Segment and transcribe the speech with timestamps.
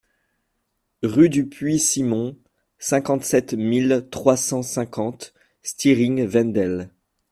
[1.03, 2.35] Rue du Puits Simon,
[2.79, 5.31] cinquante-sept mille trois cent cinquante
[5.61, 6.89] Stiring-Wendel